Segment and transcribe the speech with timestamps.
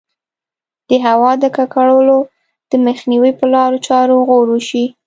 [0.89, 2.17] د هوا د ککړولو
[2.69, 4.85] د مخنیوي په لارو چارو غور وشي.